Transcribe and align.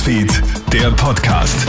Newsfeed, 0.00 0.42
der 0.72 0.90
Podcast. 0.92 1.68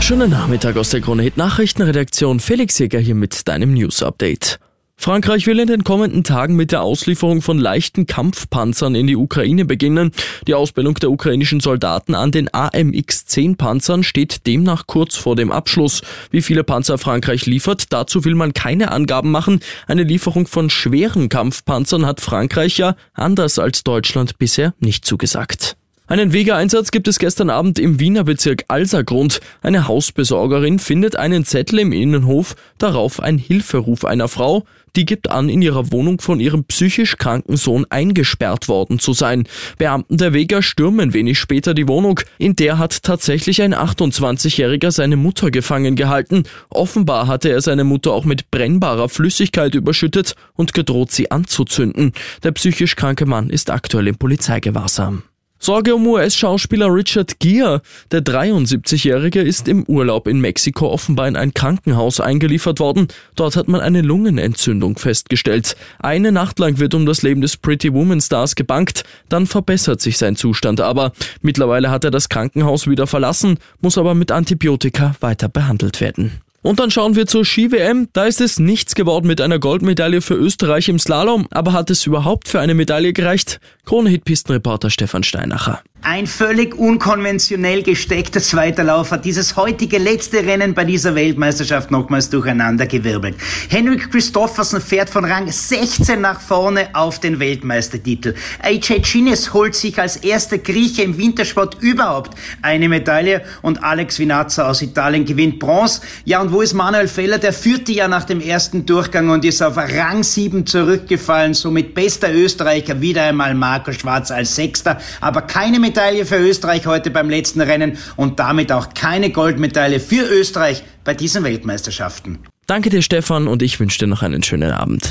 Schönen 0.00 0.30
Nachmittag 0.30 0.76
aus 0.76 0.90
der 0.90 1.00
Krone 1.00 1.24
Hit 1.24 1.36
Nachrichtenredaktion. 1.36 2.38
Felix 2.38 2.78
Jäger 2.78 3.00
hier 3.00 3.16
mit 3.16 3.48
deinem 3.48 3.74
News 3.74 4.04
Update. 4.04 4.60
Frankreich 4.96 5.48
will 5.48 5.58
in 5.58 5.66
den 5.66 5.82
kommenden 5.82 6.22
Tagen 6.22 6.54
mit 6.54 6.70
der 6.70 6.82
Auslieferung 6.82 7.42
von 7.42 7.58
leichten 7.58 8.06
Kampfpanzern 8.06 8.94
in 8.94 9.08
die 9.08 9.16
Ukraine 9.16 9.64
beginnen. 9.64 10.12
Die 10.46 10.54
Ausbildung 10.54 10.94
der 10.94 11.10
ukrainischen 11.10 11.58
Soldaten 11.58 12.14
an 12.14 12.30
den 12.30 12.48
AMX-10 12.48 13.56
Panzern 13.56 14.04
steht 14.04 14.46
demnach 14.46 14.86
kurz 14.86 15.16
vor 15.16 15.34
dem 15.34 15.50
Abschluss. 15.50 16.02
Wie 16.30 16.42
viele 16.42 16.62
Panzer 16.62 16.98
Frankreich 16.98 17.46
liefert, 17.46 17.92
dazu 17.92 18.24
will 18.24 18.36
man 18.36 18.52
keine 18.52 18.92
Angaben 18.92 19.32
machen. 19.32 19.58
Eine 19.88 20.04
Lieferung 20.04 20.46
von 20.46 20.70
schweren 20.70 21.28
Kampfpanzern 21.28 22.06
hat 22.06 22.20
Frankreich 22.20 22.78
ja 22.78 22.94
anders 23.12 23.58
als 23.58 23.82
Deutschland 23.82 24.38
bisher 24.38 24.72
nicht 24.78 25.04
zugesagt. 25.04 25.76
Einen 26.10 26.32
Wegeeinsatz 26.32 26.90
gibt 26.90 27.06
es 27.06 27.20
gestern 27.20 27.50
Abend 27.50 27.78
im 27.78 28.00
Wiener 28.00 28.24
Bezirk 28.24 28.64
Alsergrund. 28.66 29.40
Eine 29.62 29.86
Hausbesorgerin 29.86 30.80
findet 30.80 31.14
einen 31.14 31.44
Zettel 31.44 31.78
im 31.78 31.92
Innenhof, 31.92 32.56
darauf 32.78 33.20
ein 33.20 33.38
Hilferuf 33.38 34.04
einer 34.04 34.26
Frau. 34.26 34.64
Die 34.96 35.04
gibt 35.04 35.30
an, 35.30 35.48
in 35.48 35.62
ihrer 35.62 35.92
Wohnung 35.92 36.20
von 36.20 36.40
ihrem 36.40 36.64
psychisch 36.64 37.16
kranken 37.16 37.56
Sohn 37.56 37.86
eingesperrt 37.90 38.66
worden 38.66 38.98
zu 38.98 39.12
sein. 39.12 39.46
Beamten 39.78 40.16
der 40.16 40.32
Weger 40.32 40.62
stürmen 40.62 41.14
wenig 41.14 41.38
später 41.38 41.74
die 41.74 41.86
Wohnung. 41.86 42.18
In 42.38 42.56
der 42.56 42.78
hat 42.78 43.04
tatsächlich 43.04 43.62
ein 43.62 43.72
28-Jähriger 43.72 44.90
seine 44.90 45.14
Mutter 45.14 45.52
gefangen 45.52 45.94
gehalten. 45.94 46.42
Offenbar 46.70 47.28
hatte 47.28 47.50
er 47.50 47.60
seine 47.60 47.84
Mutter 47.84 48.10
auch 48.10 48.24
mit 48.24 48.50
brennbarer 48.50 49.08
Flüssigkeit 49.08 49.76
überschüttet 49.76 50.34
und 50.54 50.74
gedroht, 50.74 51.12
sie 51.12 51.30
anzuzünden. 51.30 52.14
Der 52.42 52.50
psychisch 52.50 52.96
kranke 52.96 53.26
Mann 53.26 53.48
ist 53.48 53.70
aktuell 53.70 54.08
im 54.08 54.16
Polizeigewahrsam. 54.16 55.22
Sorge 55.62 55.94
um 55.94 56.06
US-Schauspieler 56.06 56.92
Richard 56.92 57.38
Gere. 57.38 57.82
Der 58.10 58.22
73-Jährige 58.22 59.42
ist 59.42 59.68
im 59.68 59.84
Urlaub 59.84 60.26
in 60.26 60.40
Mexiko 60.40 60.88
offenbar 60.88 61.28
in 61.28 61.36
ein 61.36 61.52
Krankenhaus 61.52 62.18
eingeliefert 62.18 62.80
worden. 62.80 63.08
Dort 63.36 63.56
hat 63.56 63.68
man 63.68 63.82
eine 63.82 64.00
Lungenentzündung 64.00 64.96
festgestellt. 64.96 65.76
Eine 65.98 66.32
Nacht 66.32 66.58
lang 66.58 66.78
wird 66.78 66.94
um 66.94 67.04
das 67.04 67.20
Leben 67.20 67.42
des 67.42 67.58
Pretty 67.58 67.92
Woman 67.92 68.22
Stars 68.22 68.54
gebankt. 68.54 69.04
Dann 69.28 69.46
verbessert 69.46 70.00
sich 70.00 70.16
sein 70.16 70.34
Zustand 70.34 70.80
aber. 70.80 71.12
Mittlerweile 71.42 71.90
hat 71.90 72.04
er 72.04 72.10
das 72.10 72.30
Krankenhaus 72.30 72.86
wieder 72.86 73.06
verlassen, 73.06 73.58
muss 73.82 73.98
aber 73.98 74.14
mit 74.14 74.32
Antibiotika 74.32 75.14
weiter 75.20 75.50
behandelt 75.50 76.00
werden. 76.00 76.40
Und 76.62 76.78
dann 76.78 76.90
schauen 76.90 77.16
wir 77.16 77.26
zur 77.26 77.44
Ski-WM. 77.44 78.08
Da 78.12 78.26
ist 78.26 78.40
es 78.40 78.58
nichts 78.58 78.94
geworden 78.94 79.26
mit 79.26 79.40
einer 79.40 79.58
Goldmedaille 79.58 80.20
für 80.20 80.34
Österreich 80.34 80.88
im 80.88 80.98
Slalom. 80.98 81.46
Aber 81.50 81.72
hat 81.72 81.90
es 81.90 82.06
überhaupt 82.06 82.48
für 82.48 82.60
eine 82.60 82.74
Medaille 82.74 83.12
gereicht? 83.12 83.60
Krone-Hit-Pistenreporter 83.86 84.90
Stefan 84.90 85.22
Steinacher. 85.22 85.82
Ein 86.02 86.26
völlig 86.26 86.74
unkonventionell 86.78 87.82
gesteckter 87.82 88.40
zweiter 88.40 88.84
Lauf 88.84 89.10
hat 89.10 89.26
dieses 89.26 89.56
heutige 89.56 89.98
letzte 89.98 90.38
Rennen 90.38 90.72
bei 90.72 90.86
dieser 90.86 91.14
Weltmeisterschaft 91.14 91.90
nochmals 91.90 92.30
durcheinandergewirbelt. 92.30 93.36
Henrik 93.68 94.10
Christoffersen 94.10 94.80
fährt 94.80 95.10
von 95.10 95.26
Rang 95.26 95.52
16 95.52 96.18
nach 96.18 96.40
vorne 96.40 96.88
auf 96.94 97.18
den 97.18 97.38
Weltmeistertitel. 97.38 98.34
AJ 98.62 99.02
Chines 99.02 99.52
holt 99.52 99.74
sich 99.74 100.00
als 100.00 100.16
erster 100.16 100.56
Grieche 100.56 101.02
im 101.02 101.18
Wintersport 101.18 101.76
überhaupt 101.82 102.34
eine 102.62 102.88
Medaille 102.88 103.42
und 103.60 103.84
Alex 103.84 104.18
Vinazza 104.18 104.70
aus 104.70 104.80
Italien 104.80 105.26
gewinnt 105.26 105.58
Bronze. 105.58 106.00
Ja, 106.24 106.40
und 106.40 106.50
wo 106.50 106.62
ist 106.62 106.72
Manuel 106.72 107.08
Feller? 107.08 107.36
Der 107.36 107.52
führte 107.52 107.92
ja 107.92 108.08
nach 108.08 108.24
dem 108.24 108.40
ersten 108.40 108.86
Durchgang 108.86 109.28
und 109.28 109.44
ist 109.44 109.62
auf 109.62 109.76
Rang 109.76 110.22
7 110.22 110.64
zurückgefallen. 110.64 111.52
Somit 111.52 111.94
bester 111.94 112.32
Österreicher 112.32 113.02
wieder 113.02 113.24
einmal 113.24 113.54
Marco 113.54 113.92
Schwarz 113.92 114.30
als 114.30 114.54
Sechster, 114.54 114.98
aber 115.20 115.42
keine 115.42 115.78
Medaille 115.78 115.89
Medaille 115.90 116.24
für 116.24 116.36
Österreich 116.36 116.86
heute 116.86 117.10
beim 117.10 117.28
letzten 117.28 117.60
Rennen 117.60 117.98
und 118.14 118.38
damit 118.38 118.70
auch 118.70 118.94
keine 118.94 119.30
Goldmedaille 119.30 119.98
für 119.98 120.22
Österreich 120.22 120.84
bei 121.02 121.14
diesen 121.14 121.42
Weltmeisterschaften. 121.42 122.38
Danke 122.68 122.90
dir, 122.90 123.02
Stefan, 123.02 123.48
und 123.48 123.60
ich 123.60 123.80
wünsche 123.80 123.98
dir 123.98 124.06
noch 124.06 124.22
einen 124.22 124.44
schönen 124.44 124.70
Abend. 124.70 125.10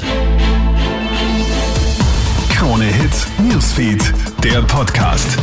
Krone 2.50 2.86
Hits, 2.86 3.28
Newsfeed, 3.40 4.02
der 4.42 4.62
Podcast. 4.62 5.38